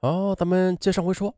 [0.00, 1.36] 哦，咱们接上回说，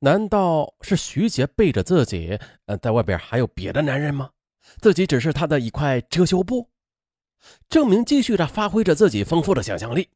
[0.00, 4.30] 难道是徐杰背着自己，呃，在外边还有别的男人吗？
[4.78, 6.68] 自己只是他的一块遮羞布？
[7.68, 10.08] 郑明继续着发挥着自己丰富的想象力，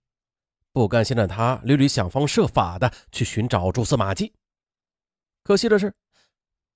[0.72, 4.32] 不甘心的他屡屡想方设法的去寻找蛛丝马迹，
[5.44, 5.94] 可惜的是，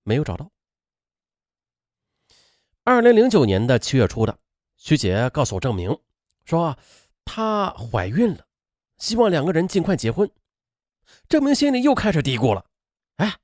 [0.05, 0.49] 没有找到。
[2.85, 4.39] 二零零九年的七月初的，
[4.77, 5.99] 徐杰告诉郑明
[6.45, 6.79] 说，
[7.25, 8.47] 她怀孕了，
[8.99, 10.31] 希望两个人尽快结婚。
[11.29, 12.65] 郑明心里又开始嘀咕了
[13.17, 13.39] ：“哎，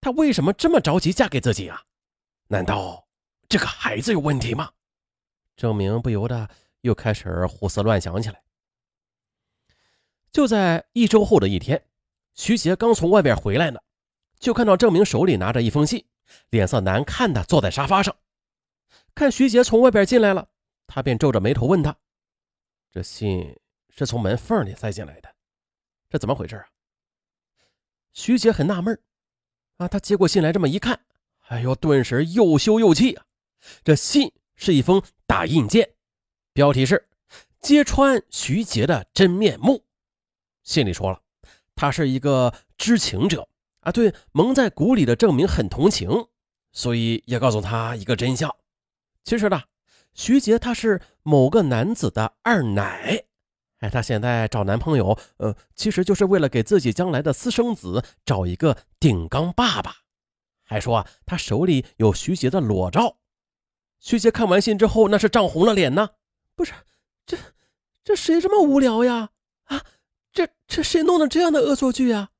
[0.00, 1.82] 她为什么这么着急嫁给自己啊？
[2.48, 3.06] 难道
[3.48, 4.70] 这个孩子有问题吗？”
[5.56, 6.48] 郑明不由得
[6.80, 8.42] 又开始胡思乱想起来。
[10.32, 11.86] 就在一周后的一天，
[12.34, 13.80] 徐杰刚从外边回来呢，
[14.40, 16.04] 就看到郑明手里拿着一封信，
[16.50, 18.16] 脸色难看的坐在沙发上。
[19.14, 20.48] 看徐杰从外边进来了，
[20.88, 21.96] 他便皱着眉头问他
[22.90, 23.56] ：“这信
[23.90, 25.33] 是从门缝里塞进来的，
[26.14, 26.64] 这怎么回事啊？”
[28.14, 28.96] 徐杰很纳闷
[29.78, 31.00] 啊，他接过信来这么一看，
[31.48, 33.24] 哎呦，顿时又羞又气啊！
[33.82, 35.94] 这信是一封打印件，
[36.52, 37.08] 标题是
[37.60, 39.84] “揭穿徐杰的真面目”。
[40.62, 41.20] 信里说了，
[41.74, 43.48] 他是一个知情者
[43.80, 46.28] 啊，对蒙在鼓里的郑明很同情，
[46.70, 48.54] 所以也告诉他一个真相。
[49.24, 49.64] 其实呢，
[50.12, 53.24] 徐杰他是某个男子的二奶，
[53.84, 59.96] 哎，她现在找男朋友，呃，其实就是为了给自己将来的私生子找一个顶缸爸爸，
[60.64, 63.18] 还说啊，她手里有徐杰的裸照。
[64.00, 66.10] 徐杰看完信之后，那是涨红了脸呢。
[66.56, 66.72] 不是，
[67.26, 67.36] 这
[68.02, 69.28] 这谁这么无聊呀？
[69.64, 69.84] 啊，
[70.32, 72.30] 这这谁弄的这样的恶作剧呀？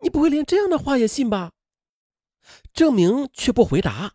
[0.00, 1.52] 你不会连这样的话也信吧？
[2.74, 4.12] 郑明却不回答。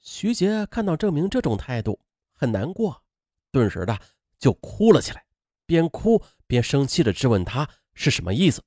[0.00, 2.00] 徐杰看到郑明这种态度，
[2.32, 3.04] 很难过，
[3.52, 3.96] 顿时的
[4.40, 5.24] 就哭了起来，
[5.66, 8.64] 边哭边生气的质问他是什么意思。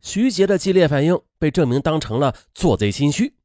[0.00, 3.36] 徐杰的激烈反应被郑明当成了做贼心虚，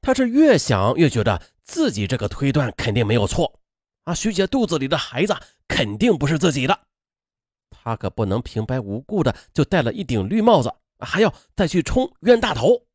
[0.00, 3.60] 他是越想越觉得自己这个推断肯定没有错
[4.04, 5.36] 啊，徐杰肚子里的孩子
[5.68, 6.86] 肯定不是自己的，
[7.68, 12.86] 他可不能平白无故的就戴了一顶绿帽子，还要再去冲冤大头。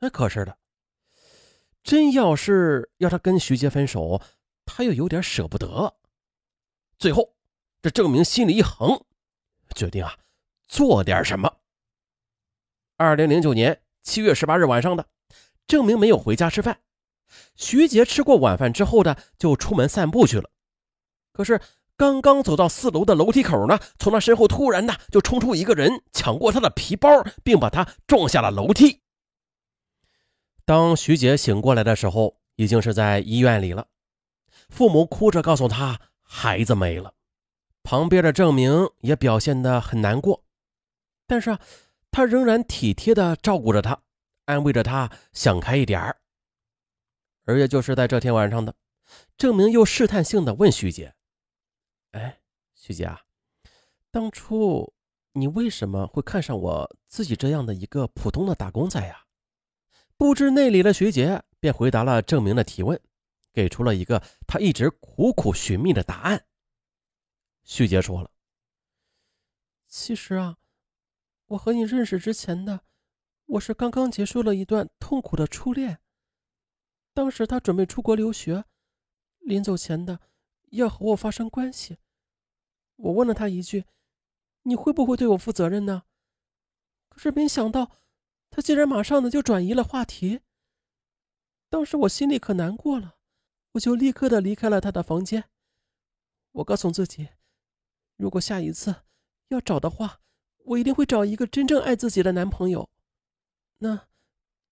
[0.00, 0.58] 哎，可是的。
[1.82, 4.20] 真要是要他跟徐杰分手，
[4.66, 5.96] 他又有点舍不得。
[7.00, 7.32] 最后，
[7.80, 9.06] 这郑明心里一横，
[9.74, 10.18] 决定啊，
[10.68, 11.50] 做点什么。
[12.98, 15.06] 二零零九年七月十八日晚上的，
[15.66, 16.82] 郑明没有回家吃饭。
[17.56, 20.50] 徐杰吃过晚饭之后的，就出门散步去了。
[21.32, 21.58] 可是
[21.96, 27.08] 刚刚走到四楼的楼梯口呢，从他身后突然的就冲出一个人，抢过他的皮包，
[27.42, 29.00] 并把他撞下了楼梯。
[30.66, 33.86] 当徐杰醒过来的时候，已经是在医院里了。
[34.68, 35.98] 父母哭着告诉他
[36.32, 37.12] 孩子没了，
[37.82, 40.44] 旁边的郑明也表现得很难过，
[41.26, 41.60] 但是啊，
[42.12, 44.00] 他仍然体贴地照顾着他，
[44.44, 46.20] 安慰着他想开一点儿。
[47.46, 48.72] 而也就是在这天晚上的，
[49.36, 51.12] 郑明又试探性地问徐姐
[52.12, 52.38] ：“哎，
[52.76, 53.22] 徐姐啊，
[54.12, 54.94] 当初
[55.32, 59.24] 你为什么会看上我自己这样的一个普通的打工仔呀？”
[60.16, 63.00] 不知内里的徐杰便回答了郑明的提问，
[63.52, 66.46] 给出了一个他一直苦苦寻觅的答案。
[67.62, 68.30] 徐杰说了
[69.86, 70.58] ：“其实啊，
[71.46, 72.84] 我和你认识之前的，
[73.46, 76.00] 我是刚刚结束了一段痛苦的初恋。
[77.12, 78.64] 当时他准备出国留学，
[79.38, 80.20] 临走前的
[80.70, 81.98] 要和我发生关系。
[82.96, 83.84] 我问了他一句
[84.64, 86.04] ：‘你会不会对我负责任呢？’
[87.08, 87.92] 可是没想到。”
[88.52, 90.40] 他竟然马上的就转移了话题。
[91.68, 93.19] 当时我心里可难过了，
[93.72, 95.44] 我就立刻的离开了他的房间。
[96.52, 97.28] 我告诉自己，
[98.16, 98.94] 如果下一次
[99.48, 100.20] 要找的话，
[100.64, 102.90] 我一定会找一个真正爱自己的男朋友。
[103.78, 104.08] 那，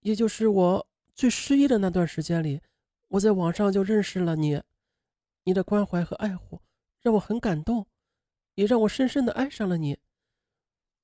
[0.00, 2.60] 也就是我最失意的那段时间里，
[3.08, 4.62] 我在网上就认识了你。
[5.44, 6.60] 你的关怀和爱护
[7.00, 7.86] 让我很感动，
[8.54, 9.98] 也让我深深的爱上了你。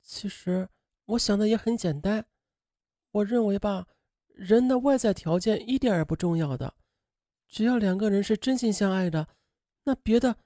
[0.03, 0.69] 其实
[1.07, 2.27] 我想的也很简单。
[3.13, 3.87] 我认为吧，
[4.27, 6.75] 人的外在条件一点也不重要的，
[7.49, 9.29] 只要两个人是真心相爱的，
[9.85, 10.37] 那别的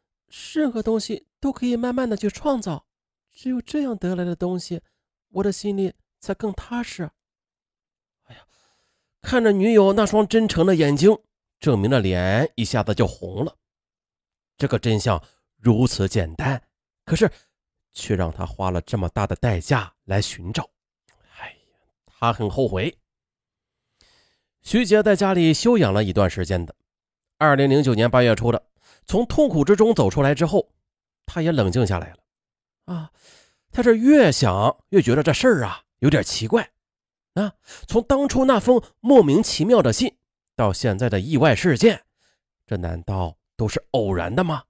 [0.55, 2.85] 任何东西都可以慢慢的去创造。
[3.33, 4.83] 只有这样得来的东西，
[5.29, 7.09] 我的心里才更踏实。
[8.25, 8.45] 哎呀，
[9.23, 11.17] 看着女友那双真诚的眼睛，
[11.61, 13.57] 郑明的脸一下子就红了。
[14.57, 15.23] 这个真相
[15.57, 16.61] 如此简单，
[17.05, 17.31] 可是
[17.93, 20.69] 却让他花了这么大的代价来寻找。
[21.39, 21.57] 哎呀
[22.07, 22.99] 他很后悔。
[24.63, 26.75] 徐杰在家里休养了一段时间的。
[27.39, 28.61] 二零零九年八月初的，
[29.07, 30.69] 从痛苦之中走出来之后，
[31.25, 32.19] 他也冷静下来了。
[32.87, 33.13] 啊，
[33.71, 36.69] 他这越想越觉得这事儿啊有点奇怪
[37.35, 37.53] 啊。
[37.87, 40.17] 从当初那封莫名其妙的信，
[40.57, 42.05] 到现在的意外事件，
[42.67, 44.65] 这难道都是偶然的吗？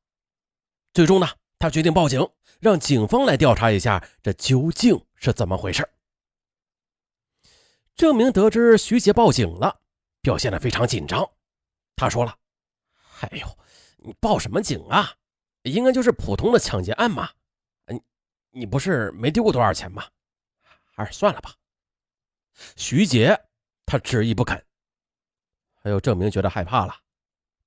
[0.92, 1.26] 最终呢，
[1.58, 2.28] 他决定报警，
[2.60, 5.88] 让警方来调查一下这究竟是怎么回事。
[7.94, 9.80] 郑明得知徐杰报警了，
[10.20, 11.26] 表现得非常紧张。
[11.96, 12.36] 他说了
[13.20, 13.58] ：“哎呦，
[13.98, 15.14] 你报什么警啊？
[15.62, 17.30] 应该就是普通的抢劫案嘛。
[17.86, 18.02] 你
[18.50, 20.04] 你不是没丢过多少钱吗？
[20.92, 21.54] 还是算了吧。”
[22.76, 23.38] 徐杰
[23.86, 24.64] 他执意不肯。
[25.82, 26.94] 还有郑明觉得害怕了，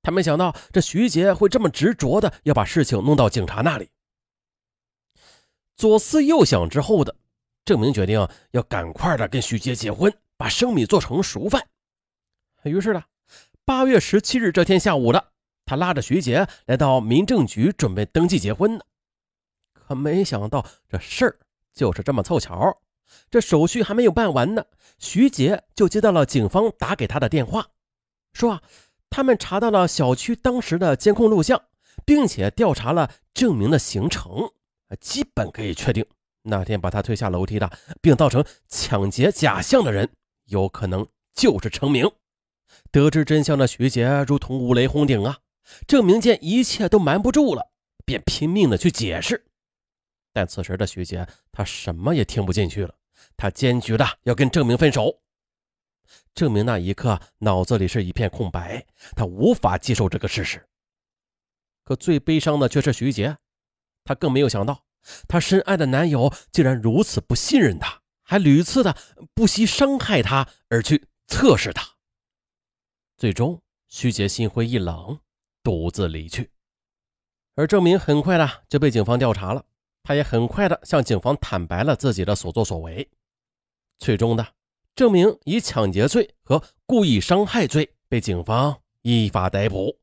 [0.02, 3.90] 他没想到这徐杰会这么执着的要把事情弄到警察那里。
[5.76, 7.16] 左思右想之后的。
[7.64, 11.70] 郑明决定要赶快的跟徐杰结婚，把生米做成熟饭。
[12.64, 13.04] 于是呢，
[13.64, 15.31] 八月十七日这天下午的，
[15.66, 18.84] 他拉着徐杰来到民政局准备登记结婚呢。
[19.74, 21.40] 可没想到这事儿
[21.74, 22.78] 就是这么凑巧，
[23.30, 24.66] 这手续还没有办完呢，
[25.00, 27.68] 徐杰就接到了警方打给他的电话，
[28.34, 28.62] 说啊，
[29.10, 31.62] 他们查到了小区当时的监控录像，
[32.06, 34.52] 并且调查了郑明的行程，
[35.00, 36.06] 基本可以确定。
[36.44, 37.70] 那天把他推下楼梯的，
[38.02, 40.10] 并造成抢劫假象的人，
[40.46, 42.10] 有可能就是程明。
[42.92, 45.38] 得知真相的徐杰如同五雷轰顶啊！
[45.88, 47.72] 郑明见一切都瞒不住了，
[48.06, 49.46] 便拼命的去解释。
[50.34, 52.96] 但此时的徐杰，他什么也听不进去了。
[53.38, 55.22] 他坚决的要跟郑明分手。
[56.34, 58.86] 郑明那一刻脑子里是一片空白，
[59.16, 60.66] 他无法接受这个事实。
[61.84, 63.38] 可最悲伤的却是徐杰，
[64.04, 64.86] 他更没有想到。
[65.28, 68.96] 她深爱的男友竟然如此不信任她，还屡次的
[69.34, 71.96] 不惜伤害她而去测试她。
[73.18, 75.20] 最终，徐杰心灰意冷，
[75.64, 76.50] 独自离去。
[77.56, 79.66] 而郑明很快的就被警方调查了，
[80.04, 83.08] 他也很快的向警方坦白了自己的所作所为。
[84.00, 84.56] 最终的，
[84.96, 89.96] 郑明以抢劫罪和故意伤害罪被警方依法逮捕。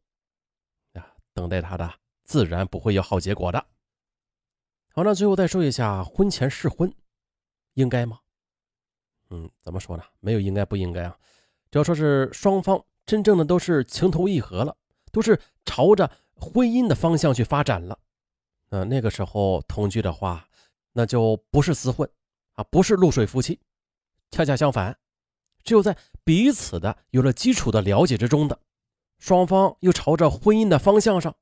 [0.93, 1.93] 啊，等待他的
[2.25, 3.67] 自然不会有好结果的。
[4.93, 6.93] 好，那最后再说一下婚前试婚，
[7.75, 8.21] 应该吗？
[9.31, 10.05] 嗯，怎么说呢？
[10.21, 11.19] 没有应该不应该啊，
[11.71, 14.77] 只要说是双方真正的都是情投意合了，
[15.19, 17.99] 都是朝着婚姻的方向去发展了，
[18.69, 20.49] 那那个时候同居的话，
[20.93, 22.09] 那就不是厮混
[22.53, 23.59] 啊，不是露水夫妻。
[24.31, 24.97] 恰恰相反，
[25.65, 28.61] 只有在彼此的有了基础的了解之中的，
[29.19, 31.35] 双方又朝着婚姻的方向上，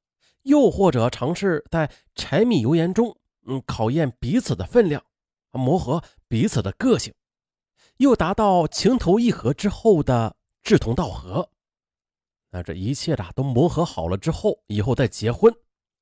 [0.45, 3.19] 又或者尝试在柴米油盐中。
[3.47, 5.05] 嗯，考验彼此的分量，
[5.53, 7.13] 磨合彼此的个性，
[7.99, 11.51] 又达到情投意合之后的志同道合。
[12.57, 15.55] 那这一切的都磨合好了之后，以后再结婚，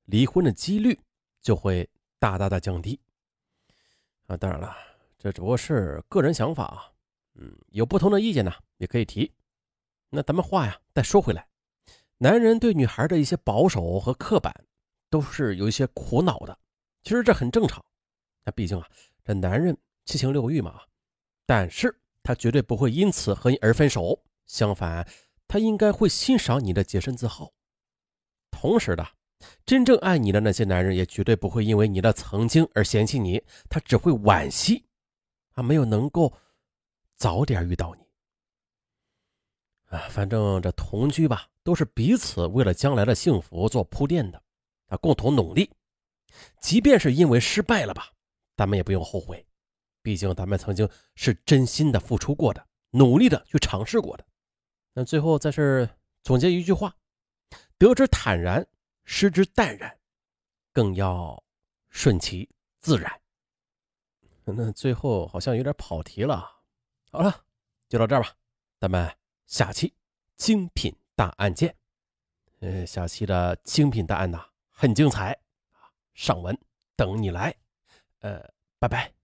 [0.05, 0.97] 离婚的几率
[1.41, 2.97] 就会大大的降低。
[4.27, 4.73] 啊，当然了，
[5.19, 6.89] 这只不过是个人想法啊。
[7.33, 9.29] 嗯，有不同的意见呢，也可以提。
[10.09, 11.45] 那咱们话呀，再说回来，
[12.19, 14.53] 男人对女孩的一些保守和刻板，
[15.09, 16.57] 都是有一些苦恼的。
[17.03, 17.83] 其实这很正常，
[18.45, 18.87] 那毕竟啊，
[19.25, 20.79] 这男人七情六欲嘛。
[21.45, 25.05] 但是他绝对不会因此和你而分手，相反，
[25.47, 27.53] 他应该会欣赏你的洁身自好。
[28.51, 29.07] 同时的，
[29.65, 34.85] 真正爱你的那些男人也绝对不会因为你的曾经而嫌弃你，他只会惋惜
[35.53, 36.33] 啊，没有能够
[37.15, 38.05] 早点遇到你。
[39.95, 44.41] 啊，反正这同居吧，都是彼此为了将来的幸福做铺垫的，
[44.87, 45.69] 啊，共同努力。
[46.59, 48.11] 即便是因为失败了吧，
[48.57, 49.45] 咱们也不用后悔，
[50.01, 54.25] 毕竟咱们曾经是真心的付出过的，努力的去尝试过的。
[54.97, 55.89] 那最后再是
[56.23, 56.95] 总结一句话：
[57.77, 58.65] 得之坦然，
[59.03, 59.99] 失之淡然，
[60.71, 61.43] 更要
[61.89, 62.49] 顺其
[62.79, 63.21] 自然。
[64.45, 66.49] 那最后好像有点跑题了。
[67.11, 67.43] 好了，
[67.89, 68.33] 就到这儿吧，
[68.79, 69.13] 咱们
[69.47, 69.93] 下期
[70.37, 71.75] 精品大案见。
[72.61, 75.37] 呃，下期的精品大案呐，很精彩。
[76.13, 76.57] 上文
[76.95, 77.53] 等你来，
[78.19, 78.49] 呃，
[78.79, 79.14] 拜拜。